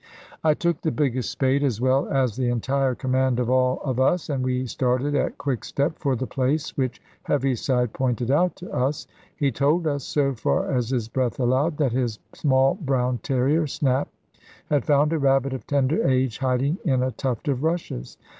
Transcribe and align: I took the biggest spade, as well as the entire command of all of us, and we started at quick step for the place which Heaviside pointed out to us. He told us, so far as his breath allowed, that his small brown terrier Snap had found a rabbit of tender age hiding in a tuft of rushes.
I 0.43 0.55
took 0.55 0.81
the 0.81 0.89
biggest 0.89 1.29
spade, 1.29 1.63
as 1.63 1.79
well 1.79 2.07
as 2.09 2.35
the 2.35 2.49
entire 2.49 2.95
command 2.95 3.39
of 3.39 3.51
all 3.51 3.79
of 3.83 3.99
us, 3.99 4.29
and 4.31 4.43
we 4.43 4.65
started 4.65 5.13
at 5.13 5.37
quick 5.37 5.63
step 5.63 5.99
for 5.99 6.15
the 6.15 6.25
place 6.25 6.75
which 6.75 6.99
Heaviside 7.21 7.93
pointed 7.93 8.31
out 8.31 8.55
to 8.55 8.71
us. 8.73 9.05
He 9.35 9.51
told 9.51 9.85
us, 9.85 10.03
so 10.03 10.33
far 10.33 10.71
as 10.71 10.89
his 10.89 11.07
breath 11.07 11.39
allowed, 11.39 11.77
that 11.77 11.91
his 11.91 12.17
small 12.33 12.73
brown 12.81 13.19
terrier 13.21 13.67
Snap 13.67 14.07
had 14.71 14.85
found 14.85 15.13
a 15.13 15.19
rabbit 15.19 15.53
of 15.53 15.67
tender 15.67 16.03
age 16.07 16.39
hiding 16.39 16.79
in 16.83 17.03
a 17.03 17.11
tuft 17.11 17.47
of 17.47 17.61
rushes. 17.63 18.17